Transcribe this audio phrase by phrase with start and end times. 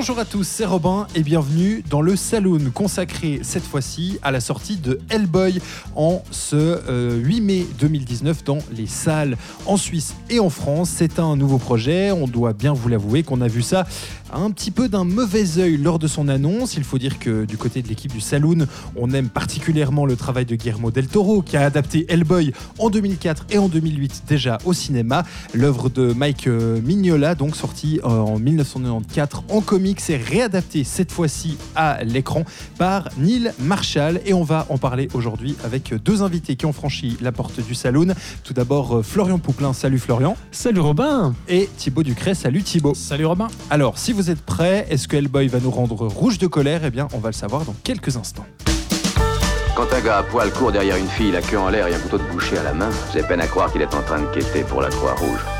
[0.00, 4.40] Bonjour à tous, c'est Robin et bienvenue dans le Saloon consacré cette fois-ci à la
[4.40, 5.60] sortie de Hellboy
[5.94, 10.88] en ce euh, 8 mai 2019 dans les salles en Suisse et en France.
[10.88, 13.86] C'est un nouveau projet, on doit bien vous l'avouer qu'on a vu ça
[14.32, 16.76] un petit peu d'un mauvais œil lors de son annonce.
[16.76, 18.66] Il faut dire que du côté de l'équipe du Saloon,
[18.96, 23.46] on aime particulièrement le travail de Guillermo del Toro qui a adapté Hellboy en 2004
[23.50, 25.24] et en 2008 déjà au cinéma.
[25.54, 31.12] L'œuvre de Mike euh, Mignola, donc sortie euh, en 1994 en comics, est réadaptée cette
[31.12, 32.44] fois-ci à l'écran
[32.78, 37.16] par Neil Marshall et on va en parler aujourd'hui avec deux invités qui ont franchi
[37.20, 38.14] la porte du Saloon.
[38.44, 40.36] Tout d'abord euh, Florian Pouclin, salut Florian.
[40.50, 42.94] Salut Robin Et Thibaut Ducret, salut Thibaut.
[42.94, 46.48] Salut Robin Alors, si vous êtes prêts, est-ce que Hellboy va nous rendre rouge de
[46.48, 46.82] colère?
[46.84, 48.46] Eh bien, on va le savoir dans quelques instants.
[49.76, 51.98] Quand un gars à poil court derrière une fille, la queue en l'air et un
[52.00, 54.26] couteau de boucher à la main, j'ai peine à croire qu'il est en train de
[54.26, 55.59] quêter pour la Croix-Rouge.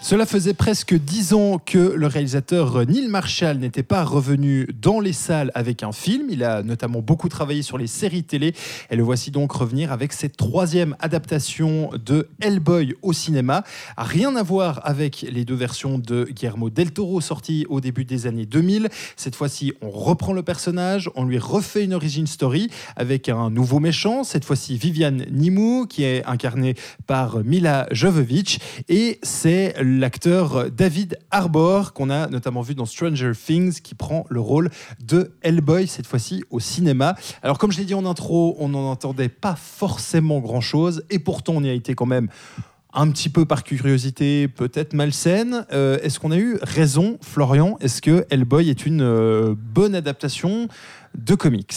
[0.00, 5.12] Cela faisait presque dix ans que le réalisateur Neil Marshall n'était pas revenu dans les
[5.12, 6.28] salles avec un film.
[6.30, 8.54] Il a notamment beaucoup travaillé sur les séries télé
[8.90, 13.64] et le voici donc revenir avec cette troisième adaptation de Hellboy au cinéma.
[13.96, 18.28] Rien à voir avec les deux versions de Guillermo del Toro sorties au début des
[18.28, 18.88] années 2000.
[19.16, 23.80] Cette fois-ci, on reprend le personnage, on lui refait une origin story avec un nouveau
[23.80, 26.76] méchant, cette fois-ci Viviane Nimou qui est incarnée
[27.08, 33.80] par Mila Jovovich et c'est l'acteur David Harbour, qu'on a notamment vu dans Stranger Things,
[33.80, 34.70] qui prend le rôle
[35.02, 37.14] de Hellboy, cette fois-ci au cinéma.
[37.42, 41.54] Alors, comme je l'ai dit en intro, on n'en entendait pas forcément grand-chose, et pourtant
[41.56, 42.28] on y a été quand même
[42.92, 45.66] un petit peu par curiosité, peut-être malsaine.
[45.72, 47.76] Euh, Est-ce qu'on a eu raison, Florian?
[47.80, 50.68] Est-ce que Hellboy est une euh, bonne adaptation
[51.16, 51.74] de comics?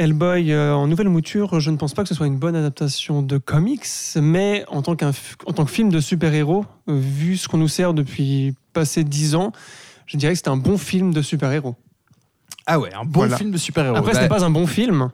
[0.00, 3.20] Hellboy euh, en nouvelle mouture, je ne pense pas que ce soit une bonne adaptation
[3.20, 7.68] de comics, mais en tant, en tant que film de super-héros, vu ce qu'on nous
[7.68, 9.52] sert depuis passé 10 ans,
[10.06, 11.76] je dirais que c'est un bon film de super-héros.
[12.72, 13.36] Ah ouais, un bon Voilà.
[13.36, 13.96] film de super-héros.
[13.96, 15.08] Après, ce Bah, n'est pas un bon film.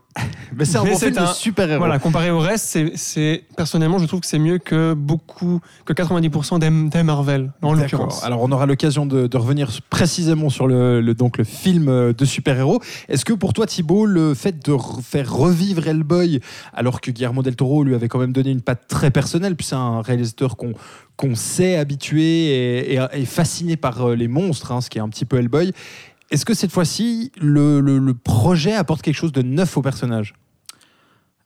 [0.55, 1.79] mais c'est un mais bon c'est film de un- super-héros.
[1.79, 5.95] Voilà, comparé au reste, c'est, c'est personnellement, je trouve que c'est mieux que beaucoup, que
[5.95, 7.77] 90% des, des Marvel, en D'accord.
[7.83, 8.25] l'occurrence.
[8.25, 12.13] Alors on aura l'occasion de, de revenir précisément sur le, le- donc le film euh,
[12.13, 12.81] de super-héros.
[13.09, 16.41] Est-ce que pour toi Thibaut, le fait de re- faire revivre Hellboy,
[16.75, 19.67] alors que Guillermo del Toro lui avait quand même donné une patte très personnelle, puis
[19.67, 20.73] c'est un réalisateur qu'on
[21.17, 25.01] qu'on sait habitué et, et- et fasciné par euh, les monstres, hein, ce qui est
[25.01, 25.73] un petit peu Hellboy,
[26.31, 30.35] est-ce que cette fois-ci le, le- projet apporte quelque chose de neuf au personnage?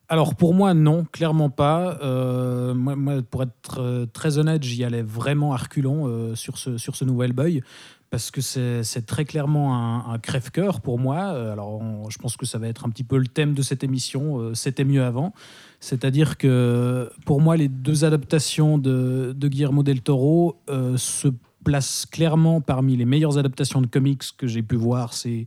[0.08, 1.98] Alors pour moi, non, clairement pas.
[2.02, 6.78] Euh, moi, pour être euh, très honnête, j'y allais vraiment à reculons euh, sur, ce,
[6.78, 7.62] sur ce nouvel boy.
[8.10, 11.26] Parce que c'est très clairement un, crève-cœur pour moi.
[11.52, 11.80] Alors,
[12.10, 14.52] je pense que ça va être un petit peu le thème de cette émission.
[14.52, 15.32] C'était mieux avant.
[15.78, 20.56] C'est-à-dire que pour moi, les deux adaptations de, Guillermo del Toro
[20.96, 21.28] se
[21.64, 25.46] placent clairement parmi les meilleures adaptations de comics que j'ai pu voir ces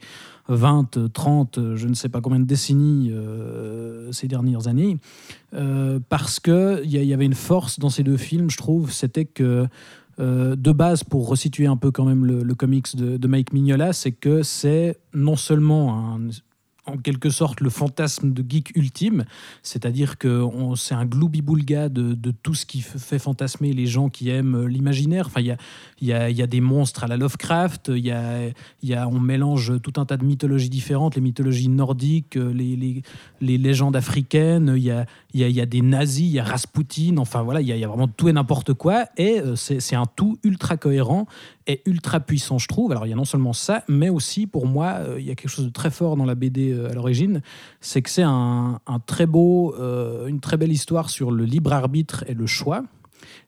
[0.49, 4.97] 20, 30, je ne sais pas combien de décennies euh, ces dernières années.
[5.53, 9.25] Euh, parce qu'il y, y avait une force dans ces deux films, je trouve, c'était
[9.25, 9.67] que
[10.19, 13.51] euh, de base, pour resituer un peu quand même le, le comics de, de Mike
[13.53, 16.29] Mignola, c'est que c'est non seulement un-
[16.85, 19.23] en quelque sorte le fantasme de geek ultime,
[19.61, 20.45] c'est-à-dire que
[20.75, 25.27] c'est un gloubi-boulga de, tout ce qui fait fantasmer les gens qui aiment euh, l'imaginaire.
[25.27, 25.55] Enfin, il
[26.01, 28.11] y a, des monstres à la Lovecraft, y
[28.83, 33.57] y a, on mélange tout un tas de mythologies différentes, les mythologies nordiques, euh, les,
[33.57, 37.61] légendes africaines, il y a, y, a, des nazis, il y a Rasputin, enfin voilà,
[37.61, 41.27] il y a, vraiment tout et n'importe quoi, et euh, c'est un tout ultra cohérent
[41.67, 42.91] et ultra puissant, je trouve.
[42.91, 45.35] Alors il y a non seulement ça, mais aussi pour moi, euh, il y a
[45.35, 47.41] quelque chose de très fort dans la BD euh, à l'origine,
[47.81, 51.73] c'est que c'est un, un très beau, euh, une très belle histoire sur le libre
[51.73, 52.83] arbitre et le choix.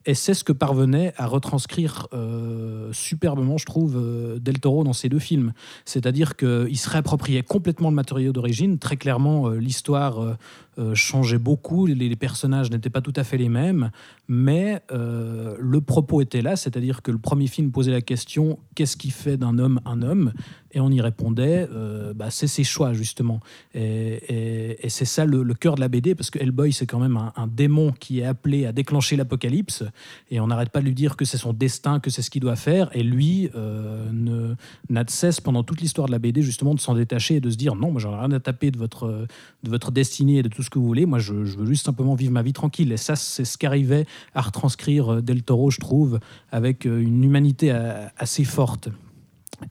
[0.05, 4.94] Et c'est ce que parvenait à retranscrire euh, superbement, je trouve, euh, Del Toro dans
[4.94, 5.53] ces deux films.
[5.83, 8.80] C'est-à-dire qu'il se réappropriait complètement le matériau d'origine.
[8.80, 10.21] Très clairement, euh, l'histoire
[10.77, 13.91] euh, changeait beaucoup, les, personnages n'étaient pas tout à fait les mêmes,
[14.27, 19.12] mais le propos était là, c'est-à-dire que le premier film posait la question qu'est-ce qui
[19.12, 20.33] fait d'un homme un homme?
[20.71, 21.68] Et on y répondait
[22.15, 23.39] bah, c'est ses choix, justement.
[23.74, 27.47] Et, c'est ça le, cœur de la BD, parce que Hellboy, c'est quand même un
[27.47, 29.83] démon qui est appelé à déclencher l'apocalypse,
[30.31, 32.42] et on n'arrête pas de lui dire que c'est son destin, que c'est ce qu'il
[32.42, 34.56] doit faire, et lui euh,
[34.89, 37.50] n'a de cesse pendant toute l'histoire de la BD, justement, de s'en détacher et de
[37.50, 39.27] se dire non, moi j'en rien à taper de votre,
[39.63, 41.86] de votre destinée et de tout ce que vous voulez, moi je, je veux juste
[41.86, 42.92] simplement vivre ma vie tranquille.
[42.92, 46.19] Et ça, c'est ce qu'arrivait à retranscrire euh, Del Toro, je trouve,
[46.51, 47.71] avec euh, une humanité
[48.18, 48.89] assez forte.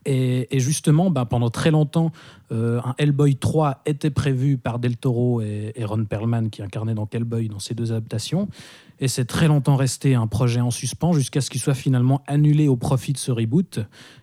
[0.05, 2.11] Et, justement, bah, pendant très longtemps,
[2.51, 7.07] euh, un Hellboy 3 était prévu par Del Toro et, Ron Perlman, qui incarnait dans
[7.11, 8.47] Hellboy dans ces deux adaptations.
[8.99, 12.69] Et c'est très longtemps resté un projet en suspens jusqu'à ce qu'il soit finalement annulé
[12.69, 13.79] au profit de ce reboot.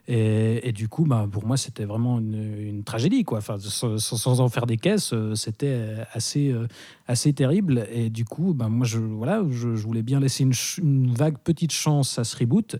[0.09, 3.25] Et, du coup, bah, pour moi, c'était vraiment une, tragédie.
[3.31, 6.67] Enfin, sans, en faire des caisses, euh, c'était assez, euh,
[7.07, 7.87] assez terrible.
[7.93, 10.45] Et du coup, bah, moi, je, voulais bien laisser
[10.79, 12.77] une vague petite chance à ce reboot.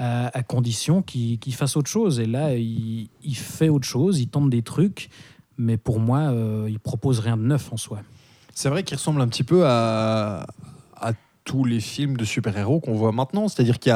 [0.00, 2.20] À, condition qu'il fasse autre chose.
[2.20, 5.10] Et là, il, fait autre chose, il tente des trucs,
[5.56, 7.98] mais pour moi, euh, il propose rien de neuf en soi.
[8.54, 10.46] C'est vrai qu'il ressemble un petit peu à,
[11.44, 13.48] tous les films de super-héros qu'on voit maintenant.
[13.48, 13.90] C'est-à-dire qu'il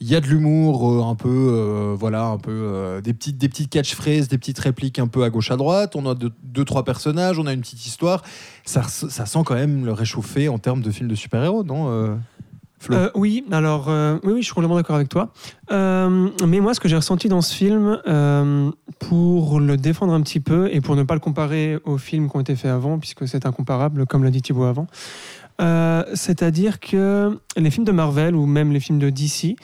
[0.00, 3.48] y y a de l'humour, euh, un peu, euh, voilà, un peu des petites, des
[3.48, 5.96] petites des petites répliques un peu à gauche à droite.
[5.96, 8.22] On a deux, deux, trois personnages, on a une petite histoire.
[8.64, 12.16] Ça, ça sent quand même le réchauffer en termes de films de super-héros, non
[12.90, 15.32] Euh, oui, alors euh, oui, oui, je suis complètement d'accord avec toi.
[15.70, 18.00] Euh, mais moi, ce que j'ai ressenti dans ce film,
[18.98, 22.36] pour le défendre un petit peu et pour ne pas le comparer aux films qui
[22.36, 24.86] ont été faits avant, puisque c'est incomparable, comme l'a dit Thibaut avant,
[26.14, 29.56] c'est-à-dire que les films de Marvel ou même les films de DC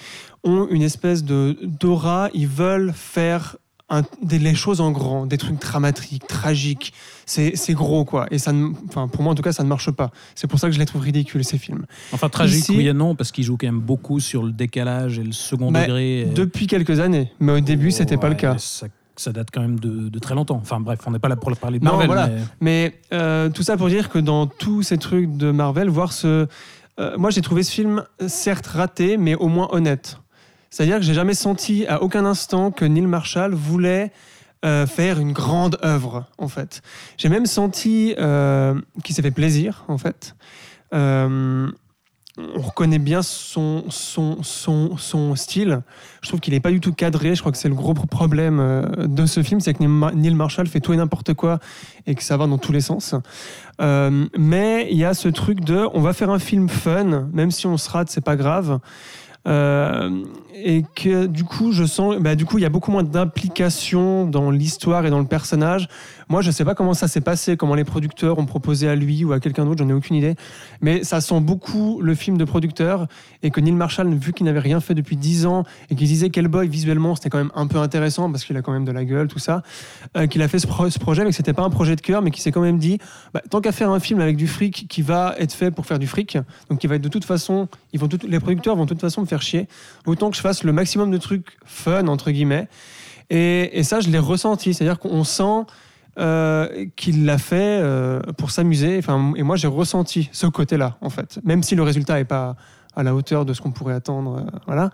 [0.45, 2.29] ont une espèce de d'aura.
[2.35, 3.57] Ils veulent faire
[3.91, 6.93] un- des, les choses en grand, des trucs dramatiques, tragiques.
[7.27, 8.27] C'est c'est gros, quoi.
[8.31, 10.11] Et ça, ne- enfin, pour moi, en tout cas, ça ne marche pas.
[10.35, 11.85] C'est pour ça que je les trouve ridicules, ces films.
[12.13, 15.19] Enfin, tragique, Ici- oui et non, parce qu'il joue quand même beaucoup sur le décalage
[15.19, 16.21] et le second Bah, degré.
[16.21, 18.57] et- Depuis quelques années, mais au début, c'était pas le cas.
[18.59, 20.57] Ça, ça date quand même de, de très longtemps.
[20.63, 22.07] Enfin bref, on n'est pas là pour parler de Non, Marvel.
[22.07, 22.27] voilà.
[22.29, 26.13] mais- Mais euh, tout ça pour dire que dans tous ces trucs de Marvel, voir
[26.13, 26.47] ce.
[26.99, 30.19] euh, moi, j'ai trouvé ce film, certes raté, mais au moins honnête.
[30.71, 34.13] C'est-à-dire que j'ai jamais senti à aucun instant que Neil Marshall voulait
[34.65, 36.83] euh, faire une grande œuvre, en fait.
[37.17, 40.37] J'ai même senti euh, qu'il s'est fait plaisir, en fait.
[40.95, 41.67] Euh,
[42.37, 43.85] on reconnaît bien son,
[45.35, 45.81] style.
[46.23, 47.35] Je trouve qu'il n'est pas du tout cadré.
[47.35, 50.35] Je crois que c'est le gros problème de ce film, c'est que Neil Ma- Neil
[50.35, 51.59] Marshall fait tout et n'importe quoi
[52.07, 53.15] et que ça va dans tous les sens.
[53.79, 57.67] Mais il y a ce truc de, on va faire un film fun, même si
[57.67, 58.79] on se rate, c'est pas grave.
[59.49, 60.23] Euh,
[60.55, 64.27] et que du coup, je sens, bah, du coup, il y a beaucoup moins d'implication
[64.27, 65.89] dans l'histoire et dans le personnage.
[66.31, 69.25] Moi, je sais pas comment ça s'est passé, comment les producteurs ont proposé à lui
[69.25, 70.37] ou à quelqu'un d'autre, j'en ai aucune idée.
[70.81, 73.09] Mais ça sent beaucoup le film de producteur
[73.43, 76.29] et que Neil Marshall, vu qu'il n'avait rien fait depuis 10 ans et qu'il disait
[76.29, 79.05] Boy visuellement, c'était quand même un peu intéressant parce qu'il a quand même de la
[79.05, 79.63] gueule, tout ça,
[80.17, 82.01] euh, qu'il a fait ce, pro- ce projet, mais que c'était pas un projet de
[82.01, 82.99] cœur, mais qu'il s'est quand même dit,
[83.35, 85.99] bah, tant qu'à faire un film avec du fric qui va être fait pour faire
[85.99, 86.39] du fric,
[86.71, 89.01] donc qui va être de toute façon, ils vont tout- les producteurs vont de toute
[89.01, 89.67] façon me faire chier,
[90.07, 92.69] autant que je fasse le maximum de trucs fun entre guillemets.
[93.31, 95.67] Et, et ça, je l'ai ressenti, c'est-à-dire qu'on sent
[96.21, 98.99] euh, qu'il l'a fait euh, pour s'amuser.
[98.99, 102.57] Enfin, et moi, j'ai ressenti ce côté-là, en fait, même si le résultat n'est pas
[102.95, 104.91] à la hauteur de ce qu'on pourrait attendre, euh, voilà,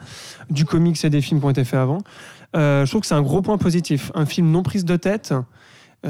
[0.50, 1.99] du comics et des films qui ont été faits avant.
[2.55, 4.11] Je trouve que c'est un gros point positif.
[4.14, 5.34] Un film non prise de tête.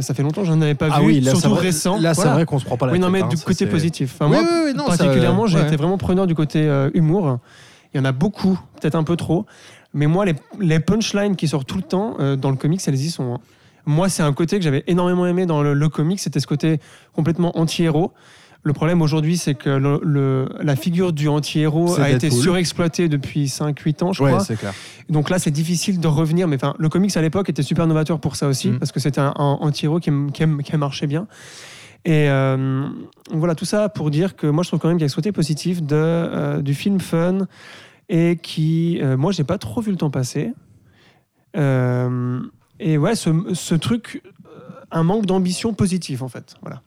[0.00, 1.98] Ça fait longtemps que j'en avais pas Ah vu, oui, là, surtout vrai- récent.
[1.98, 3.66] Là, c'est vrai qu'on se prend pas la Oui, non, tête, mais hein, du côté
[3.66, 4.14] positif.
[4.14, 5.66] Enfin, Oui, moi, oui, non, particulièrement, j'ai ouais.
[5.66, 7.38] été vraiment preneur du côté humour.
[7.94, 9.46] Il y en a beaucoup, peut-être un peu trop.
[9.94, 12.94] Mais moi, les, les punchlines qui sortent tout le temps euh, dans le comics, elles
[13.00, 13.34] y sont.
[13.34, 13.40] hein.
[13.86, 16.80] Moi, c'est un côté que j'avais énormément aimé dans le, le comics, c'était ce côté
[17.12, 18.12] complètement anti-héros.
[18.64, 22.42] Le problème aujourd'hui, c'est que le- le- la figure du anti-héros a été Deadpool.
[22.42, 24.44] surexploitée depuis 5-8 ans, je Ouais, crois.
[24.44, 24.74] c'est clair.
[25.08, 26.48] Donc là, c'est difficile de revenir.
[26.48, 28.78] Mais enfin, le comics à l'époque était super novateur pour ça aussi, Mm.
[28.80, 31.28] parce que c'était un, un anti-héros qui, qui, qui marchait bien.
[32.04, 32.88] Et euh,
[33.32, 35.14] voilà, tout ça pour dire que moi, je trouve quand même qu'il y a ce
[35.16, 37.46] côté positif de, euh, du film fun
[38.08, 40.50] et qui, euh, moi, j'ai pas trop vu le temps passer.
[42.80, 44.48] Et ouais, ce, ce truc, euh,
[44.90, 46.54] un manque d'ambition positive en fait.
[46.62, 46.82] Voilà.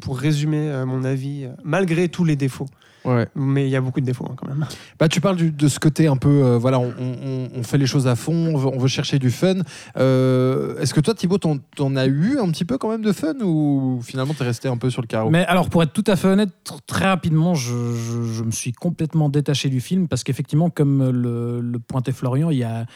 [0.00, 2.66] Pour résumer euh, mon avis, euh, malgré tous les défauts.
[3.04, 3.28] Ouais.
[3.36, 4.66] Mais il y a beaucoup de défauts hein, quand même.
[4.98, 7.78] Bah, tu parles du- de ce côté un peu, euh, voilà, on, on- on fait
[7.78, 9.56] les choses à fond, on veut, on veut chercher du fun.
[9.96, 13.34] Euh, Est-ce que toi, Thibaut, t'en as eu un petit peu quand même de fun
[13.42, 15.30] ou finalement t'es resté un peu sur le carreau?
[15.30, 18.50] Mais alors, pour être tout à fait honnête, tr- très rapidement, je, je- je me
[18.50, 22.86] suis complètement détaché du film parce qu'effectivement, comme le, le pointait Florian, il y a.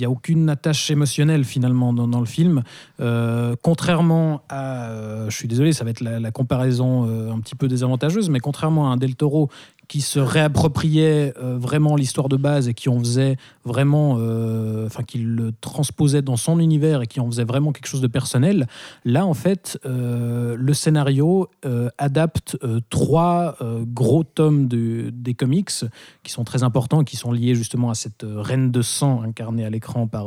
[0.00, 2.62] Il n'y a aucune attache émotionnelle finalement dans, le film.
[3.00, 4.88] Euh, contrairement à.
[4.88, 8.30] euh, je suis désolé, ça va être la, la comparaison euh, un petit peu désavantageuse,
[8.30, 9.50] mais contrairement à un Del Toro
[9.90, 14.16] qui se réappropriait euh, vraiment l'histoire de base et qui en faisait vraiment.
[14.20, 18.00] euh, Enfin, qui le transposait dans son univers et qui en faisait vraiment quelque chose
[18.00, 18.66] de personnel,
[19.04, 22.56] là en fait, euh, le scénario euh, adapte
[22.88, 23.56] trois
[23.94, 25.70] gros tomes de- des comics
[26.22, 29.70] qui sont très importants, qui sont liés justement à cette reine de sang incarnée à
[29.70, 30.26] l'écran par,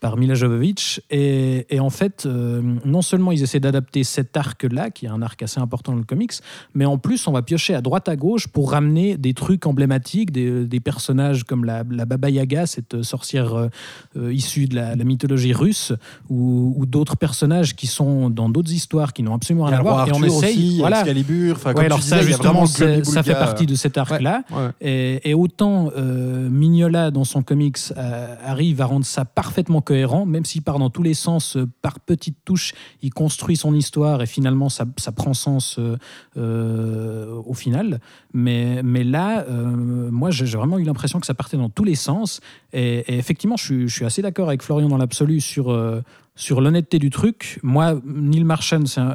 [0.00, 1.00] par Mila Jovovich.
[1.10, 5.22] Et, et en fait, euh, non seulement ils essaient d'adapter cet arc-là, qui est un
[5.22, 6.32] arc assez important dans le comics,
[6.74, 10.30] mais en plus, on va piocher à droite à gauche pour ramener des trucs emblématiques,
[10.30, 13.68] des, des personnages comme la, la Baba Yaga, cette sorcière
[14.16, 15.92] euh, issue de la, la mythologie russe,
[16.28, 20.08] ou, ou d'autres personnages qui sont dans d'autres histoires qui n'ont absolument rien à voir.
[20.08, 21.56] Et on essaye, aussi, voilà, Excalibur.
[21.56, 24.42] Enfin, Ouais, comme alors tu ça, disais, justement, ça fait partie de cet arc-là.
[24.50, 24.70] Ouais, ouais.
[24.80, 27.78] Et, et autant euh, Mignola, dans son comics,
[28.44, 31.98] arrive à rendre ça parfaitement cohérent, même s'il part dans tous les sens, euh, par
[31.98, 35.96] petites touches, il construit son histoire et finalement ça, ça prend sens euh,
[36.36, 37.98] euh, au final.
[38.32, 42.40] Mais, mais là, moi j'ai vraiment eu l'impression que ça partait dans tous les sens.
[42.72, 45.76] Et, effectivement, je suis, je suis assez d'accord avec Florian dans l'absolu sur,
[46.40, 47.60] sur l'honnêteté du truc.
[47.62, 49.14] Moi, Neil Marshall, c'est un,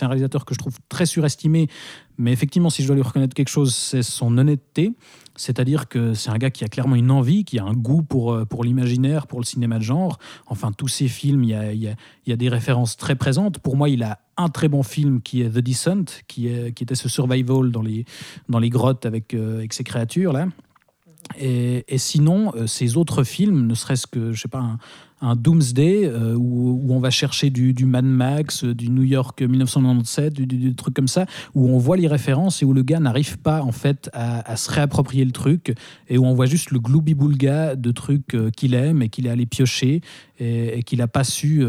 [0.00, 1.68] réalisateur que je trouve très surestimé.
[2.16, 4.94] Mais effectivement, si je dois lui reconnaître quelque chose, c'est son honnêteté.
[5.36, 8.32] C'est-à-dire que c'est un gars qui a clairement une envie, qui a un goût pour,
[8.32, 10.18] euh, l'imaginaire, pour le cinéma de genre.
[10.46, 13.58] Enfin, tous ses films, il y a, des références très présentes.
[13.58, 17.10] Pour moi, il a un très bon film qui est The Descent, qui, était ce
[17.10, 20.48] survival dans les, grottes avec, euh, ces créatures-là.
[21.38, 24.78] Et, sinon, euh, ces autres films, ne serait-ce que, je sais pas, un,
[25.20, 29.02] un Doomsday, euh, où, où on va chercher du, du Mad Max, euh, du New
[29.02, 32.82] York 1997, du, du, truc comme ça, où on voit les références et où le
[32.82, 35.74] gars n'arrive pas, en fait, à, se réapproprier le truc,
[36.08, 39.30] et où on voit juste le gloubi-boulga de trucs euh, qu'il aime et qu'il est
[39.30, 40.00] allé piocher,
[40.40, 41.64] et, qu'il n'a pas su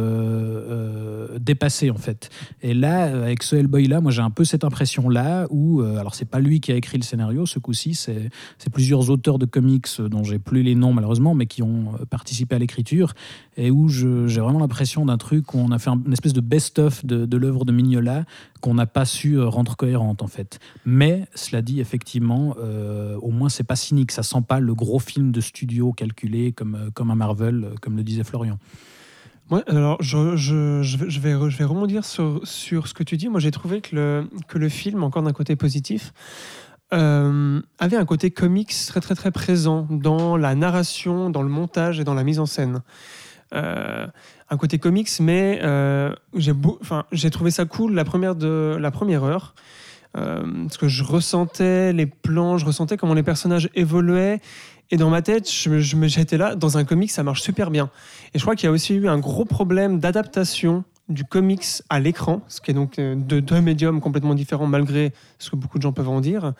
[1.39, 2.29] dépasser, en fait.
[2.61, 6.29] Et là, avec ce Hellboy-là, moi j'ai un peu cette impression-là, où, euh, alors c'est
[6.29, 8.29] pas lui qui a écrit le scénario, ce coup-ci, c'est
[8.71, 12.59] plusieurs auteurs de comics dont j'ai plus les noms malheureusement, mais qui ont participé à
[12.59, 13.13] l'écriture,
[13.57, 16.41] et où j'ai vraiment l'impression d'un truc où on a fait un- une espèce de
[16.41, 18.25] best-of de, l'œuvre de Mignola
[18.61, 20.59] qu'on n'a pas su euh, rendre cohérente en fait.
[20.85, 24.99] Mais cela dit, effectivement, euh, au moins c'est pas cynique, ça sent pas le gros
[24.99, 28.59] film de studio calculé comme, euh, comme un Marvel, comme le disait Florian.
[29.49, 31.05] Moi, alors, je, je, je vais,
[31.49, 33.29] je, vais, rebondir sur, sur ce que tu dis.
[33.29, 36.13] Moi, j'ai trouvé que le, que le film, encore d'un côté positif,
[36.91, 42.03] avait un côté comics très, très, très présent dans la narration, dans le montage et
[42.03, 42.81] dans la mise en scène.
[43.53, 44.05] Euh,
[44.51, 46.13] un côté comics, mais euh,
[47.11, 49.53] j'ai trouvé ça cool la première, de, la première heure.
[50.17, 54.39] Euh, parce que je ressentais les plans, je ressentais comment les personnages évoluaient.
[54.91, 57.91] Et dans ma tête, je, j'étais là, dans un comics, ça marche super bien.
[58.33, 61.99] Et je crois qu'il y a aussi eu un gros problème d'adaptation du comics à
[61.99, 65.83] l'écran, ce qui est donc de deux médiums complètement différents malgré ce que beaucoup de
[65.83, 66.53] gens peuvent en dire.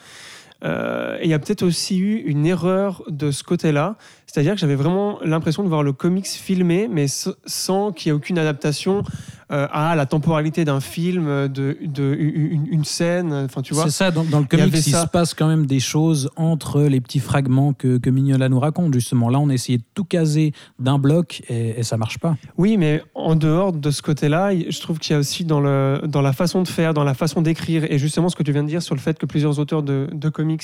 [0.63, 3.95] Euh, et il y a peut-être aussi eu une erreur de ce côté-là,
[4.27, 8.13] c'est-à-dire que j'avais vraiment l'impression de voir le comics filmé, mais sans qu'il y ait
[8.13, 9.03] aucune adaptation
[9.51, 13.33] euh, à la temporalité d'un film, de, de une, une scène.
[13.33, 13.85] Enfin, tu vois.
[13.85, 15.03] C'est ça, dans, dans le comics, il, ça.
[15.03, 18.93] se passe quand même des choses entre les petits fragments que, que Mignola nous raconte,
[18.93, 19.29] justement.
[19.29, 22.37] Là, on a essayé de tout caser d'un bloc et, et ça marche pas.
[22.57, 26.01] Oui, mais en dehors de ce côté-là, je trouve qu'il y a aussi dans, le,
[26.05, 28.63] dans la façon de faire, dans la façon d'écrire, et justement ce que tu viens
[28.63, 30.63] de dire sur le fait que plusieurs auteurs de, de comics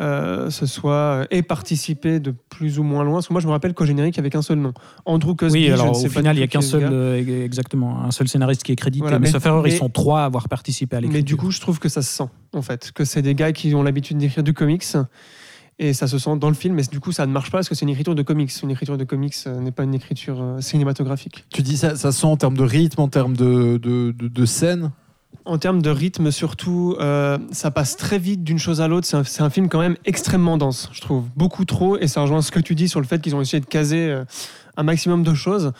[0.00, 3.14] euh, se soient et participé de plus ou moins loin.
[3.14, 4.72] Parce que moi, je me rappelle qu'au générique, il n'y avait qu'un seul nom.
[5.04, 5.60] Andrew Cosby.
[5.60, 8.10] Oui, je alors ne au final, il n'y a qu'un ce seul, euh, exactement, un
[8.10, 9.02] seul scénariste qui est crédité.
[9.02, 11.18] Voilà, mais, mais- sauf erreur, ils sont trois à avoir participé à l'écriture.
[11.18, 12.90] Mais du coup, je trouve que ça se sent, en fait.
[12.92, 14.84] Que c'est des gars qui ont l'habitude d'écrire du comics.
[15.80, 17.68] Et ça se sent dans le film, mais du coup, ça ne marche pas parce
[17.68, 18.52] que c'est une écriture de comics.
[18.62, 21.46] Une écriture de comics euh, n'est pas une écriture euh, cinématographique.
[21.52, 24.44] Tu dis ça, ça sent en termes de rythme, en termes de, de, de, de
[24.46, 24.92] scène?
[25.46, 29.06] En termes de rythme, surtout, euh, ça passe très vite d'une chose à l'autre.
[29.06, 31.24] C'est un, film quand même extrêmement dense, je trouve.
[31.36, 31.98] Beaucoup trop.
[31.98, 34.08] Et ça rejoint ce que tu dis sur le fait qu'ils ont essayé de caser
[34.08, 34.24] euh,
[34.78, 35.72] un maximum de choses.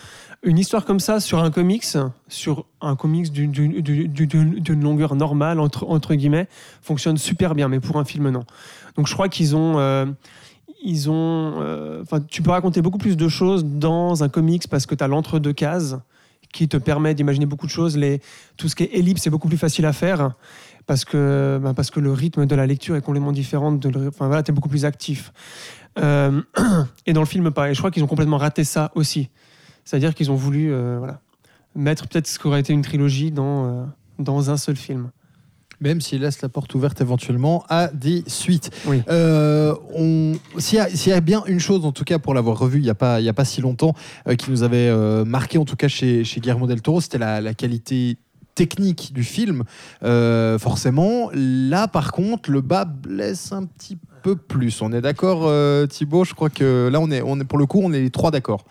[0.42, 1.86] Une histoire comme ça sur un comics,
[2.28, 6.46] sur un comics d'une- longueur normale, entre, guillemets,
[6.82, 7.68] fonctionne super bien.
[7.68, 8.44] Mais pour un film, non.
[8.96, 9.78] Donc je crois qu'ils ont.
[9.78, 10.04] euh,
[10.84, 12.04] ils ont.
[12.28, 15.54] tu peux raconter beaucoup plus de choses dans un comics parce que tu as l'entre-deux
[15.54, 15.96] cases
[16.54, 17.98] qui te permet d'imaginer beaucoup de choses.
[18.56, 20.34] Tout ce qui est ellipse est beaucoup plus facile à faire
[20.86, 23.76] parce que, ben, parce que le rythme de la lecture est complètement différent.
[23.76, 25.32] Tu es beaucoup plus actif.
[25.98, 26.40] Euh,
[27.06, 27.70] et dans le film, pas.
[27.70, 29.30] Et je crois qu'ils ont complètement raté ça aussi.
[29.84, 31.00] C'est-à-dire qu'ils ont voulu euh,
[31.74, 33.84] mettre peut-être ce qu'aurait été une trilogie dans, euh,
[34.20, 35.10] dans un seul film.
[35.84, 38.70] Même s'il laisse la porte ouverte éventuellement à des suites.
[38.86, 39.02] Oui.
[39.08, 42.32] Euh, on- S'il y, a- s'il y a bien une chose, en tout cas pour
[42.34, 43.94] l'avoir revu il n'y a, pas- il y a pas si longtemps,
[44.26, 47.18] euh, qui nous avait euh, marqué, en tout cas chez, chez Guillermo del Toro, c'était
[47.18, 48.16] la, la qualité
[48.54, 49.64] technique du film.
[50.04, 54.80] Euh, forcément, là par contre, le bas blesse un petit peu plus.
[54.80, 56.24] On est d'accord, euh, Thibaut?
[56.24, 58.30] Je crois que là, on est, on est, pour le coup, on est les trois
[58.30, 58.64] d'accord.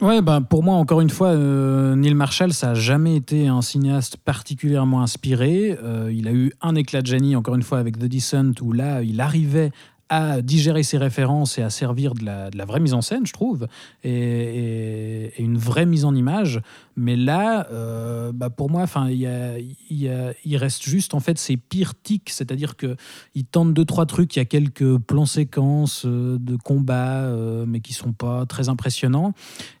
[0.00, 3.62] Ouais, ben pour moi, encore une fois, euh, Neil Marshall, ça n'a jamais été un
[3.62, 5.76] cinéaste particulièrement inspiré.
[5.82, 8.72] Euh, il a eu un éclat de génie, encore une fois, avec The Descent, où
[8.72, 9.72] là, il arrivait
[10.08, 13.66] à digérer ses références et à servir de la, vraie mise en scène, je trouve,
[14.04, 16.62] et une vraie mise en image.
[17.00, 20.82] Mais là, euh, bah pour moi, enfin, il y a- il y a- il reste
[20.82, 22.96] juste en fait ces pires tics, c'est-à-dire que
[23.36, 27.64] il tente deux trois trucs, il y a quelques plans séquences euh, de combat, euh,
[27.68, 29.32] mais qui sont pas très impressionnants.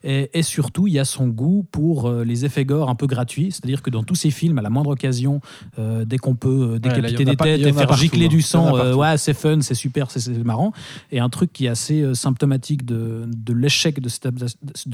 [0.04, 3.08] Et, et surtout, il y a son goût pour euh, les effets gore un peu
[3.08, 5.40] gratuits, c'est-à-dire que dans tous ses films, à la moindre occasion,
[5.80, 8.28] euh, dès qu'on peut décapiter des têtes et faire partout, gicler hein.
[8.28, 10.72] du sang, ouais, c'est fun, c'est super, c'est- marrant.
[11.10, 14.08] Et un truc qui est assez symptomatique de, de l'échec de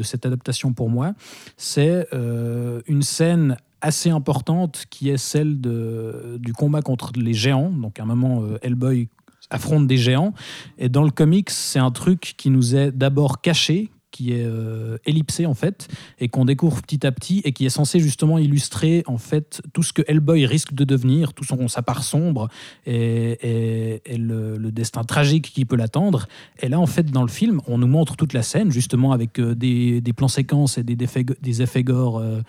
[0.02, 1.12] cette adaptation pour moi,
[1.58, 7.70] c'est euh, une scène assez importante qui est celle du combat contre les géants.
[7.70, 9.08] Donc à un moment, euh, Hellboy
[9.50, 10.32] affronte des géants.
[10.78, 14.96] Et dans le comics, c'est un truc qui nous est d'abord caché, qui est euh,
[15.06, 15.88] ellipsé en fait,
[16.20, 19.82] et qu'on découvre petit à petit, et qui est censé justement illustrer en fait tout
[19.82, 22.48] ce que Hellboy risque de devenir, tout son, sa part sombre
[22.86, 26.26] et, et- le, destin tragique qui peut l'attendre.
[26.60, 29.38] Et là, en fait, dans le film, on nous montre toute la scène, justement avec
[29.40, 32.40] euh, des, plans séquences et des, effets, des effets gore euh,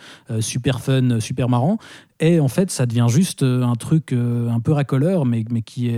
[0.42, 1.80] super fun, super marrants.
[2.22, 5.62] Et en fait, ça devient juste euh, un truc euh, un peu racoleur, mais, mais
[5.62, 5.92] qui,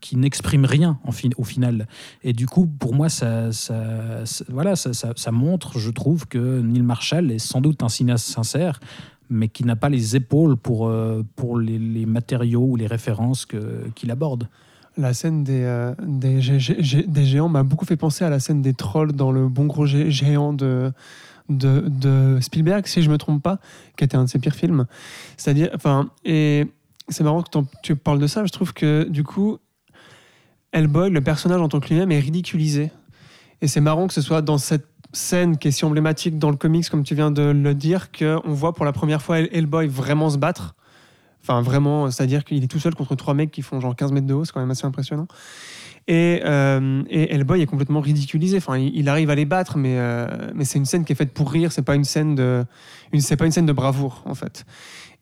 [0.00, 1.86] qui n'exprime rien au final.
[2.24, 3.50] Et du coup, pour moi, ça,
[4.48, 8.80] voilà, ça, montre, je trouve, que Neil Marshall est sans doute un cinéaste sincère,
[9.28, 13.88] mais qui n'a pas les épaules pour, euh, pour les, matériaux ou les références que-
[13.94, 14.48] qu'il aborde.
[14.96, 18.40] La scène des, des, gé- gé- gé- des géants m'a beaucoup fait penser à la
[18.40, 20.92] scène des trolls dans le bon gros gé- géant de,
[21.48, 23.58] de, Spielberg, si je me trompe pas,
[23.96, 24.86] qui était un de ses pires films.
[25.36, 26.66] C'est-à-dire, enfin, et
[27.08, 29.58] c'est marrant que tu parles de ça, je trouve que du coup,
[30.72, 32.90] Hellboy, le personnage en tant que lui-même, est ridiculisé.
[33.62, 36.56] Et c'est marrant que ce soit dans cette scène qui est si emblématique dans le
[36.56, 39.88] comics, comme tu viens de le dire, qu'on voit pour la première fois Hell- Hellboy
[39.88, 40.74] vraiment se battre.
[41.42, 44.26] Enfin, vraiment, c'est-à-dire qu'il est tout seul contre trois mecs qui font genre 15 mètres
[44.26, 45.26] de haut, c'est quand même assez impressionnant.
[46.10, 48.56] Et, euh, et Hellboy est complètement ridiculisé.
[48.56, 51.16] Enfin, il, il arrive à les battre, mais, euh, mais c'est une scène qui est
[51.16, 51.70] faite pour rire.
[51.70, 52.64] C'est pas une scène de,
[53.12, 54.64] une, c'est pas une scène de bravoure en fait.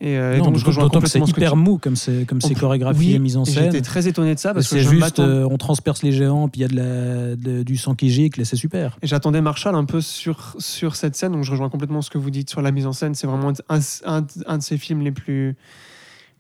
[0.01, 2.27] Et, euh, et donc je rejoins D'autant que c'est complètement hyper tu- mou comme c'est
[2.27, 3.65] comme c'est chorégraphié Oui, et mis en scène.
[3.65, 6.61] J'étais très étonné de ça parce que C'est juste, euh, on transperce les géants, puis
[6.61, 8.99] il y a de la, de- du sang qui gicle, et c'est super.
[9.03, 12.19] Et j'attendais Marshall un peu sur, sur cette scène, donc je rejoins complètement ce que
[12.19, 13.15] vous dites sur la mise en scène.
[13.15, 15.57] C'est vraiment un, un- un de ses films les plus,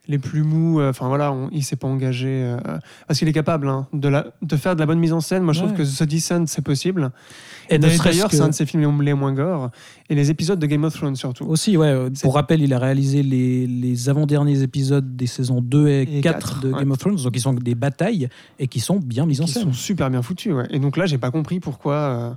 [0.08, 0.80] les plus mous.
[0.80, 2.28] euh, Enfin voilà, on- il s'est pas engagé.
[2.28, 2.56] euh,
[3.06, 5.42] parce qu'il est capable hein, de, la, de faire de la bonne mise en scène.
[5.42, 7.10] Moi je trouve que The Descent, c'est possible.
[7.68, 9.70] Et d'ailleurs, que- c'est un de ses films les, moins gore.
[10.08, 11.44] Et les épisodes de Game of Thrones surtout.
[11.46, 11.88] Aussi, ouais.
[11.88, 16.20] euh, Pour rappel, il a réalisé les, les avant-derniers épisodes des saisons 2 et, Et
[16.20, 16.78] 4 quatre, de ouais.
[16.78, 18.28] Game of Thrones, donc ils sont des batailles
[18.60, 19.64] et qui sont bien mises en scène.
[19.64, 20.52] sont super bien foutus.
[20.54, 20.66] ouais.
[20.70, 22.30] Et donc là, j'ai pas compris pourquoi, euh,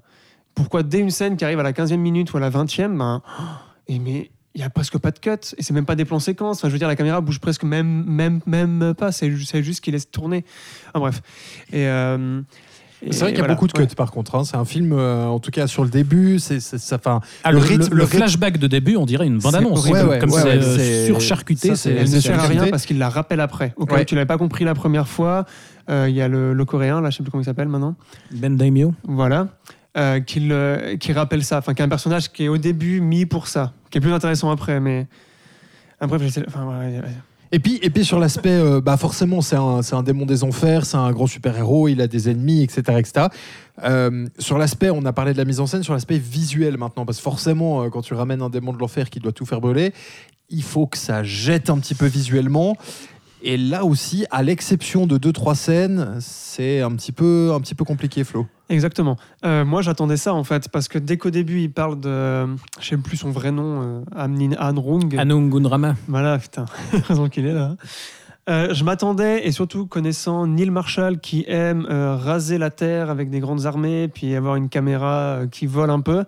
[0.56, 3.22] pourquoi dès une scène qui arrive à la 15e minute ou à la 20e, ben,
[3.88, 6.20] et mais il y a presque pas de cut et c'est même pas des plans
[6.20, 6.58] séquences.
[6.58, 9.12] Enfin, je veux dire, la caméra bouge presque même, même, même pas.
[9.12, 10.44] C'est ju- c'est juste qu'il laisse tourner.
[10.94, 11.22] Ah, bref.
[11.72, 12.42] Et, euh,
[13.12, 13.54] C'est vrai qu'il y a voilà.
[13.54, 13.88] beaucoup de cuts Ouais.
[13.96, 14.36] par contre.
[14.36, 14.44] hein.
[14.44, 16.96] C'est un film, euh, en tout cas sur le début, c'est ça.
[16.98, 19.38] Enfin, Ah, le le, rythme- le- le le rythme- flashback de début, on dirait une
[19.38, 19.86] bande-annonce.
[19.88, 22.68] Ouais, ouais, Comme ouais, c'est ouais, euh, c'est- surcharcuté, ça, Elle ne sert à rien
[22.70, 23.74] parce qu'il la rappelle après.
[23.78, 25.46] Au cas où tu l'avais pas compris la première fois,
[25.90, 27.96] euh, il y a le, le coréen, là, je sais plus comment il s'appelle maintenant.
[28.32, 28.94] Ben Daimyo.
[29.08, 29.48] Voilà.
[29.98, 31.58] Euh, qui, le- qui rappelle ça.
[31.58, 33.74] Enfin, qui est un personnage qui est au début mis pour ça.
[33.90, 35.08] Qui est plus intéressant après, mais.
[36.20, 36.44] J'essaie.
[36.48, 37.02] Enfin, ouais.
[37.52, 40.86] Et puis, et puis sur l'aspect, euh, bah forcément, c'est un, un démon des enfers,
[40.86, 42.82] c'est un gros super-héros, il a des ennemis, etc.
[43.00, 43.26] etc.
[43.84, 47.08] Euh, sur l'aspect, on a parlé de la mise en scène, sur l'aspect visuel maintenant,
[47.08, 49.62] parce que forcément, euh, quand tu ramènes un démon de l'enfer qui doit tout faire
[49.62, 49.94] brûler,
[50.52, 52.78] il faut que ça jette un petit peu visuellement.
[53.42, 57.76] Et là aussi, à l'exception de deux trois scènes, c'est un petit peu, un petit
[57.76, 58.48] peu compliqué, Flo.
[58.70, 59.18] Exactement.
[59.46, 62.46] Euh, moi, j'attendais ça en fait, parce que dès qu'au début, il parle de.
[62.80, 65.18] Je sais plus son vrai nom, euh, Amnin Anrung.
[65.18, 65.96] Anung Gunrama.
[66.08, 66.66] Voilà, putain,
[67.08, 67.76] raison qu'il est là.
[68.50, 73.30] Euh, je m'attendais, et surtout connaissant Neil Marshall qui aime euh, raser la terre avec
[73.30, 76.24] des grandes armées, puis avoir une caméra euh, qui vole un peu.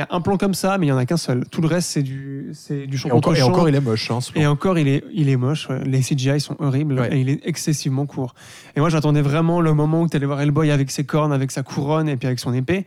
[0.00, 1.44] Il y a un plan comme ça, mais il n'y en a qu'un seul.
[1.50, 3.48] Tout le reste, c'est du, c'est du champ Et encore, contre et champ.
[3.48, 4.10] encore, il est moche.
[4.10, 4.40] Hein, ce plan.
[4.40, 5.68] Et encore, il est, il est moche.
[5.68, 5.84] ouais.
[5.84, 7.14] Les CGI sont horribles Ouais.
[7.14, 8.34] et il est excessivement court.
[8.76, 11.50] Et moi, j'attendais vraiment le moment où tu allais voir Hellboy avec ses cornes, avec
[11.50, 12.86] sa couronne et puis avec son épée.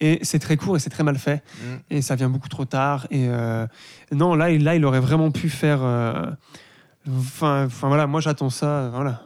[0.00, 1.42] Et c'est très court et c'est très mal fait.
[1.58, 1.66] Mm.
[1.90, 3.08] Et ça vient beaucoup trop tard.
[3.10, 3.66] Et euh,
[4.12, 5.80] non, là, il- là, il aurait vraiment pu faire.
[5.82, 6.26] euh,
[7.18, 8.88] Enfin, enfin voilà, moi j'attends ça.
[8.94, 9.22] Voilà.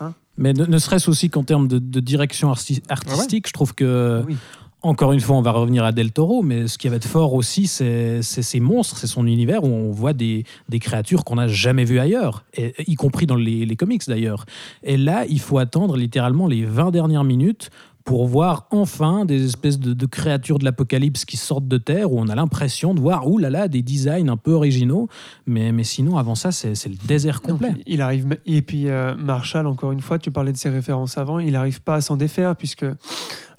[0.00, 0.14] Hein.
[0.38, 4.22] Mais ne, ne serait-ce aussi qu'en termes de, de direction arti- artistique, je trouve que,
[4.28, 4.36] Oui.
[4.82, 7.34] Encore une fois, on va revenir à Del Toro, mais ce qui va être fort
[7.34, 11.48] aussi, c'est ces monstres, c'est son univers où on voit des, des créatures qu'on n'a
[11.48, 14.46] jamais vues ailleurs, et, y compris dans les, les comics d'ailleurs.
[14.82, 17.70] Et là, il faut attendre littéralement les 20 dernières minutes
[18.04, 22.18] pour voir enfin des espèces de, de créatures de l'apocalypse qui sortent de terre où
[22.18, 25.08] on a l'impression de voir, oulala, là là, des designs un peu originaux.
[25.46, 27.74] Mais, mais sinon, avant ça, c'est le désert complet.
[27.86, 31.38] il arrive et puis euh, Marshall encore une fois tu parlais de ses références avant
[31.38, 32.86] il n'arrive pas à s'en défaire puisque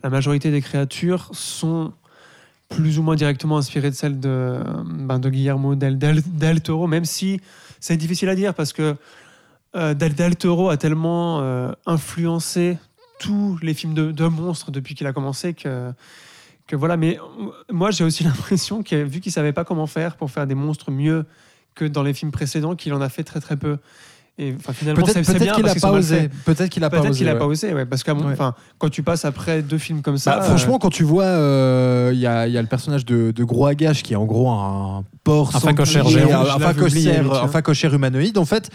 [0.03, 1.93] la majorité des créatures sont
[2.69, 6.87] plus ou moins directement inspirées de celles de, ben, de Guillermo del, del, del Toro
[6.87, 7.41] même si
[7.79, 8.95] c'est difficile à dire parce que
[9.75, 12.77] euh, del, del Toro a tellement euh, influencé
[13.19, 15.93] tous les films de, de monstres depuis qu'il a commencé que
[16.67, 16.97] que voilà.
[16.97, 20.47] Mais euh, moi j'ai aussi l'impression que vu qu'il savait pas comment faire pour faire
[20.47, 21.25] des monstres mieux
[21.75, 23.77] que dans les films précédents qu'il en a fait très très peu
[24.37, 26.29] et finalement c'est Peut-être c'est peut-être bien qu'il parce a pas osé.
[26.45, 27.11] Peut-être qu'il a pas osé.
[27.19, 27.39] qu'il a ouais.
[27.39, 28.33] pas osé, ouais, parce mon- Ouais.
[28.33, 31.25] enfin, quand tu passes après deux films comme ça, Bah, euh, franchement, quand tu vois,
[31.25, 34.25] euh, il y, a, y a le personnage de, de Gros Agache qui est en
[34.25, 36.45] gros un porc Un facochère un,
[37.43, 38.37] un facochère, humanoïde.
[38.37, 38.69] En fait,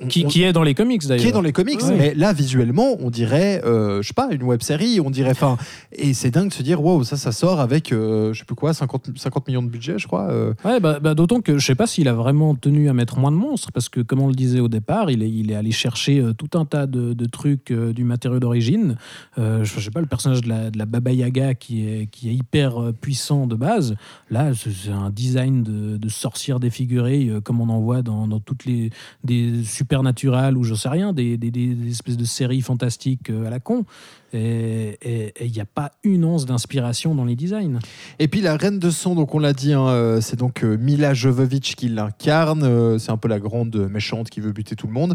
[0.00, 1.22] on- Qui, est dans les comics d'ailleurs.
[1.22, 1.96] qui est dans les comics, Ouais.
[1.96, 5.56] mais là visuellement, on dirait, euh, je sais pas, une web série, on dirait, enfin,
[5.92, 8.54] et c'est dingue de se dire, waouh, ça, ça sort avec, euh, je sais plus
[8.54, 10.28] quoi, 50, 50 millions de budget, je crois.
[10.30, 10.54] euh.
[10.64, 13.30] Ouais, bah, bah, d'autant que je sais pas s'il a vraiment tenu à mettre moins
[13.32, 15.72] de monstres, parce que comme on le disait au départ, il est, il est allé
[15.72, 18.96] chercher euh, tout un tas de, de trucs euh, du matériau d'origine.
[19.36, 22.34] Je, sais pas, le personnage de la, de la Baba Yaga qui est, qui est
[22.34, 23.94] hyper puissant de base.
[24.30, 28.64] Là, c'est un design de, de sorcière défigurée, comme on en voit dans, dans toutes
[28.64, 28.90] les
[29.24, 33.46] des supernaturales ou je sais rien, des, des- des- des espèces de séries fantastiques euh,
[33.46, 33.84] à la con.
[34.32, 34.98] Et
[35.40, 37.78] il n'y a pas une once d'inspiration dans les designs.
[38.18, 40.76] Et puis la reine de sang, donc on l'a dit, hein, euh, c'est donc euh,
[40.76, 42.98] Mila Jovovich qui l'incarne.
[42.98, 45.14] c'est un peu la grande méchante qui veut buter tout le monde.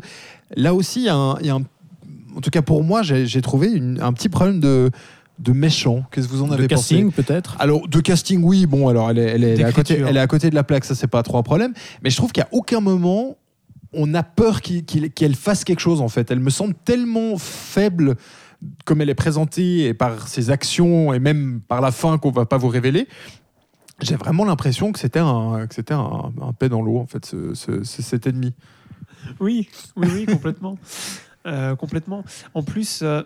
[0.56, 1.64] Là aussi, il y a un, il y a un-
[2.36, 4.90] en tout cas pour moi, j'ai trouvé une- un petit problème de,
[5.40, 6.04] de méchant.
[6.12, 7.56] Qu'est-ce que vous en de avez pensé casting peut-être?
[7.60, 10.18] alors de casting oui bon alors elle est, elle est- elle est à côté elle
[10.18, 12.32] est à côté de la plaque ça c'est pas trop un problème mais je trouve
[12.32, 13.38] qu'à aucun moment
[13.94, 16.32] on a peur qu'elle fasse quelque chose en fait.
[16.32, 18.16] Elle me semble tellement faible
[18.86, 22.46] comme elle est présentée et par ses actions et même par la fin qu'on va
[22.46, 23.08] pas vous révéler
[24.02, 28.54] j'ai vraiment l'impression que c'était un un, paix dans l'eau en fait ce- cet ennemi.
[29.40, 30.78] Oui, oui, oui, complètement,
[31.46, 32.24] Euh, complètement.
[32.56, 33.22] En plus, euh,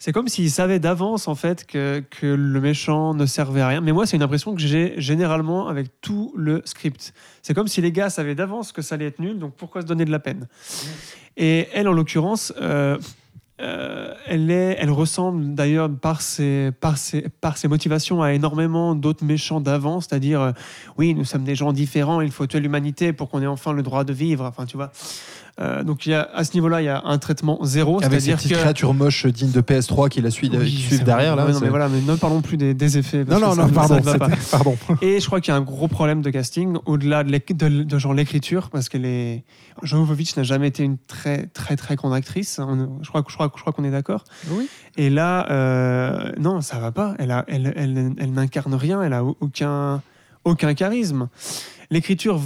[0.00, 3.80] c'est comme s'ils savaient d'avance en fait que, que le méchant ne servait à rien.
[3.82, 7.12] Mais moi, c'est une impression que j'ai généralement avec tout le script.
[7.42, 9.86] C'est comme si les gars savaient d'avance que ça allait être nul, donc pourquoi se
[9.86, 10.48] donner de la peine?
[11.36, 12.52] Et elle, en l'occurrence.
[12.60, 12.98] euh,
[13.60, 19.24] euh, elle, elle ressemble d'ailleurs par ses, par, ses, par ses motivations à énormément d'autres
[19.24, 20.52] méchants d'avant, c'est-à-dire euh,
[20.96, 23.82] oui, nous sommes des gens différents, il faut tuer l'humanité pour qu'on ait enfin le
[23.82, 24.46] droit de vivre.
[24.46, 24.92] Enfin, tu vois.
[25.60, 28.20] Euh, donc il y a, à ce niveau-là, il y a un traitement zéro, avec
[28.20, 31.36] ces petites que créatures moches dignes de PS3 qui la suivent, Oui, suivent c'est derrière
[31.36, 33.24] là Ouais, non, mais voilà, mais ne parlons plus des, des effets.
[33.24, 34.28] non que non ça- non ça pardon pas.
[34.50, 37.56] pardon Et je crois qu'il y a un gros problème de casting au-delà de, l'éc-
[37.56, 39.44] de- de genre l'écriture, parce qu'elle est.
[39.82, 42.58] Jovovich n'a jamais été une très très très grande actrice.
[42.58, 44.24] On- je crois, que- je crois, que- je crois qu'on est d'accord.
[44.50, 44.68] Oui.
[44.96, 47.14] Et là, euh, non, ça va pas.
[47.18, 49.02] Elle, a, elle, elle, elle n'incarne rien.
[49.02, 50.02] Elle a aucun
[50.44, 51.28] aucun charisme.
[51.90, 52.40] L'écriture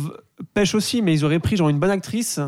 [0.55, 2.41] pêche aussi, mais ils auraient pris genre une bonne actrice.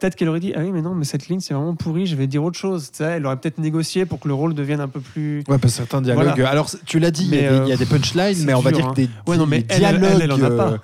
[0.00, 2.06] Peut-être qu'elle aurait dit ah oui mais non mais cette ligne c'est vraiment pourri.
[2.06, 2.90] Je vais dire autre chose.
[2.90, 5.38] Tu sais, elle aurait peut-être négocié pour que le rôle devienne un peu plus.
[5.48, 6.32] Ouais, parce que certains dialogues.
[6.34, 6.50] Voilà.
[6.50, 8.54] Alors, tu l'as dit, il y a Mais, euh, il y, a des punchlines, mais
[8.54, 8.90] on va dire hein.
[8.90, 10.10] que des, Ouais, non, mais des elle, dialogues.
[10.14, 10.70] elle, elle en a pas.
[10.72, 10.78] euh,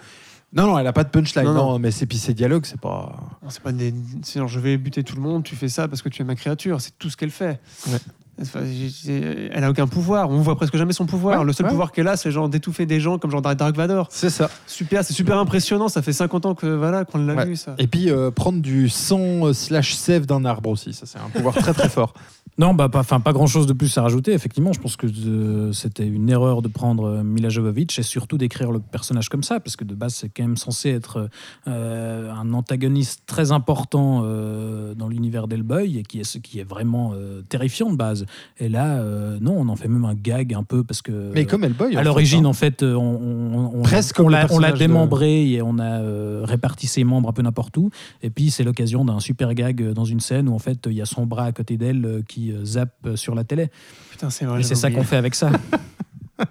[0.52, 1.44] Non, non, elle a pas de punchline.
[1.44, 1.78] Non, Non, non.
[1.80, 3.16] mais c'est puis ces dialogues, c'est pas.
[3.48, 3.92] C'est pas des.
[4.22, 6.24] c'est genre, je vais buter tout le monde, tu fais ça parce que tu es
[6.24, 7.59] ma créature, c'est tout ce qu'elle fait.
[7.88, 7.98] Ouais.
[8.40, 11.40] Enfin, j'ai- elle a aucun pouvoir, on voit presque jamais son pouvoir.
[11.40, 11.70] Ouais, le seul ouais.
[11.70, 14.07] pouvoir qu'elle a, c'est genre d'étouffer des gens comme genre Dark Vador.
[14.11, 14.48] C'est ça.
[14.66, 17.46] Super, c'est super impressionnant, ça fait 50 ans que voilà qu'on l'a Ouais.
[17.46, 17.74] vu ça.
[17.79, 21.29] Et puis euh, prendre du sang euh, slash sève d'un arbre aussi, ça c'est un
[21.29, 22.14] pouvoir très très fort.
[22.59, 24.33] Non, bah, pas, enfin, pas grand chose de plus à rajouter.
[24.33, 28.37] Effectivement, je pense que euh, c'était une erreur de prendre euh, Mila Jovovich et surtout
[28.37, 31.31] d'écrire le personnage comme ça, parce que de base, c'est quand même censé être
[31.68, 36.64] euh, un antagoniste très important euh, dans l'univers d'Hellboy et qui est ce qui est
[36.68, 38.26] vraiment euh, terrifiant de base.
[38.59, 41.31] Et là, euh, non, on en fait même un gag un peu parce que.
[41.35, 41.97] Mais comme Hellboy.
[41.97, 42.51] à l'origine, hein.
[42.51, 45.79] en fait, euh, on, on- on- Presque on comme le l'a de- démembré et on
[45.79, 47.90] a euh, réparti ses membres un peu n'importe où.
[48.23, 51.03] Et puis, c'est l'occasion d'un super gag dans une scène où, en fait, il y
[51.03, 53.69] a son bras à côté d'elle qui zappe sur la télé.
[54.11, 54.61] Putain, c'est vrai.
[54.61, 55.51] et c'est ça qu'on fait avec ça.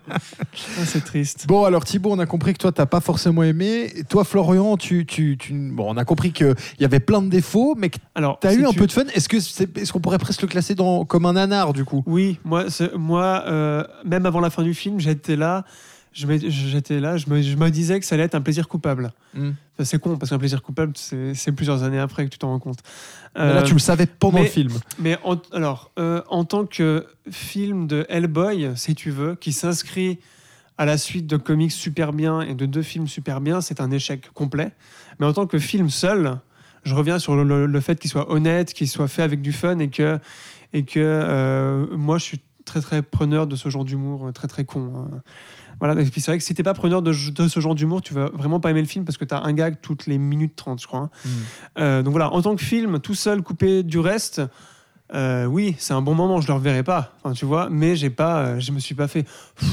[0.10, 1.46] Ah, c'est triste.
[1.48, 3.92] Bon, alors Thibaut, on a compris que toi, t'as pas forcément aimé.
[3.96, 7.30] Et Toi, Florian, tu, tu, tu- Bon, on a compris qu'il y avait plein de
[7.30, 9.04] défauts, mais que Alors, t'as eu un peu de fun.
[9.14, 12.04] Est-ce que c'est- est-ce qu'on pourrait presque le classer dans, comme un nanar, du coup?
[12.06, 15.66] Oui, moi, c'est- moi euh, même avant la fin du film, j'étais là.
[16.12, 19.12] J'étais là, je me, je me disais que ça allait être un plaisir coupable.
[19.36, 19.52] Hmm.
[19.76, 22.60] Enfin, c'est con, parce qu'un plaisir coupable, c'est plusieurs années après que tu t'en rends
[22.60, 22.80] compte.
[23.36, 24.72] Là, Euh, tu le savais pendant mais- le film.
[24.98, 30.18] Mais en, alors, euh, en tant que film de Hellboy, si tu veux, qui s'inscrit
[30.78, 33.92] à la suite de comics super bien et de deux films super bien, c'est un
[33.92, 34.72] échec complet.
[35.20, 36.38] Mais en tant que film seul,
[36.84, 39.52] je reviens sur le, le- le fait qu'il soit honnête, qu'il soit fait avec du
[39.52, 40.18] fun et que,
[40.74, 44.48] et que euh, moi, je suis très très preneur de ce genre d'humour, euh, très
[44.48, 44.92] très con.
[44.96, 45.22] hein.
[45.80, 48.26] Voilà, c'est vrai que si t'es pas preneur de, de ce genre d'humour, tu vas
[48.34, 50.88] vraiment pas aimer le film parce que t'as un gag toutes les minutes 30, je
[50.88, 51.00] crois.
[51.00, 51.10] hein.
[51.26, 51.30] Mm.
[51.80, 54.42] Euh, donc voilà, en tant que film, tout seul, coupé du reste,
[55.14, 58.10] euh, oui, c'est un bon moment, je le reverrai pas, enfin, tu vois, mais j'ai
[58.10, 59.70] pas, euh, je me suis pas fait, Pff,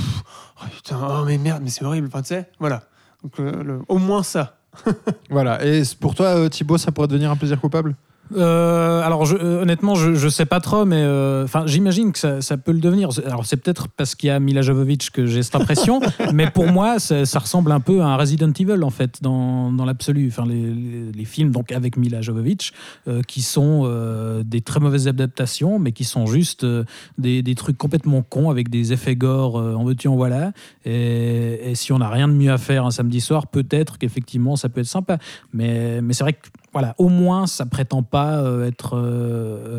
[0.62, 2.84] oh putain, oh mais merde, mais c'est horrible, enfin, tu sais, voilà.
[3.22, 4.58] Donc le- au moins ça.
[5.30, 5.64] Voilà.
[5.64, 7.96] Et pour toi, Thibaut, ça pourrait devenir un plaisir coupable?
[8.34, 12.40] Euh, alors je- euh, honnêtement, je, je sais pas trop, mais euh, j'imagine que ça,
[12.40, 13.08] ça peut le devenir.
[13.26, 16.00] Alors c'est peut-être parce qu'il y a Mila Jovovich que j'ai cette impression,
[16.34, 19.70] mais pour moi ça, ça ressemble un peu à un Resident Evil en fait dans,
[19.72, 20.28] dans l'absolu.
[20.30, 22.72] Enfin les, les- les films donc avec Mila Jovovich
[23.08, 23.66] euh, qui sont
[24.44, 26.66] des très mauvaises adaptations, mais qui sont juste
[27.18, 30.52] des, des trucs complètement cons avec des effets gore en veux-tu en voilà.
[30.84, 34.56] Et, et si on n'a rien de mieux à faire un samedi soir, peut-être qu'effectivement
[34.56, 35.18] ça peut être sympa.
[35.52, 38.98] Mais, mais c'est vrai que voilà, au moins, ça prétend pas euh, être euh,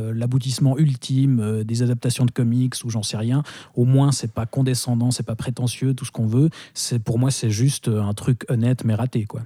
[0.09, 3.43] euh, l'aboutissement ultime des adaptations de comics ou j'en sais rien.
[3.75, 6.49] Au moins, c'est pas condescendant, c'est pas prétentieux, tout ce qu'on veut.
[6.73, 9.41] C'est pour moi, c'est juste un truc honnête mais raté, quoi.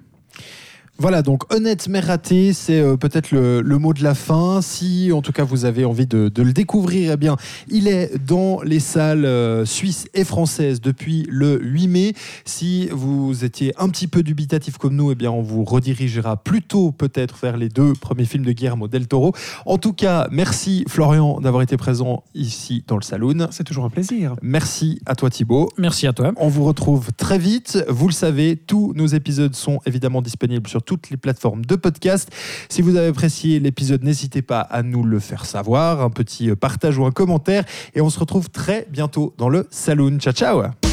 [1.01, 4.61] Voilà, donc honnête mais raté, c'est euh, peut-être le, le mot de la fin.
[4.61, 7.37] Si en tout cas vous avez envie de, de le découvrir, eh bien,
[7.69, 12.13] il est dans les salles euh, suisses et françaises depuis le 8 mai.
[12.45, 16.91] Si vous étiez un petit peu dubitatif comme nous, eh bien, on vous redirigera plutôt
[16.91, 19.33] peut-être vers les deux premiers films de Guillermo del Toro.
[19.65, 23.47] En tout cas, merci Florian d'avoir été présent ici dans le Saloon.
[23.49, 24.35] C'est toujours un plaisir.
[24.43, 25.67] Merci à toi Thibaut.
[25.79, 26.31] Merci à toi.
[26.35, 27.83] On vous retrouve très vite.
[27.89, 32.30] Vous le savez, tous nos épisodes sont évidemment disponibles sur toutes les plateformes de podcast.
[32.67, 36.97] Si vous avez apprécié l'épisode, n'hésitez pas à nous le faire savoir, un petit partage
[36.97, 37.63] ou un commentaire.
[37.95, 40.19] Et on se retrouve très bientôt dans le Saloon.
[40.19, 40.90] Ciao, ciao